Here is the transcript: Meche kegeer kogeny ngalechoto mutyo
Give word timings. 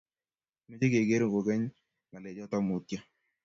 Meche 0.67 0.85
kegeer 0.93 1.23
kogeny 1.31 1.65
ngalechoto 2.09 2.57
mutyo 2.67 2.99